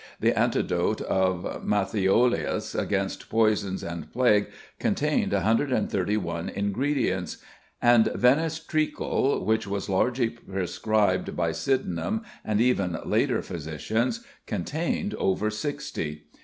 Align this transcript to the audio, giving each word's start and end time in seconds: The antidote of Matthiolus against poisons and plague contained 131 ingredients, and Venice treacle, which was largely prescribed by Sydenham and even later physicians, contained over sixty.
The 0.19 0.33
antidote 0.35 0.99
of 1.01 1.61
Matthiolus 1.63 2.73
against 2.73 3.29
poisons 3.29 3.83
and 3.83 4.11
plague 4.11 4.47
contained 4.79 5.31
131 5.31 6.49
ingredients, 6.49 7.37
and 7.83 8.07
Venice 8.15 8.57
treacle, 8.59 9.45
which 9.45 9.67
was 9.67 9.89
largely 9.89 10.29
prescribed 10.31 11.35
by 11.35 11.51
Sydenham 11.51 12.23
and 12.43 12.59
even 12.59 12.97
later 13.05 13.43
physicians, 13.43 14.25
contained 14.47 15.13
over 15.19 15.51
sixty. 15.51 16.23